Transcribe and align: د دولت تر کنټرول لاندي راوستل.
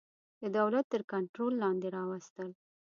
د 0.41 0.43
دولت 0.57 0.85
تر 0.93 1.01
کنټرول 1.13 1.53
لاندي 1.61 1.89
راوستل. 1.97 2.49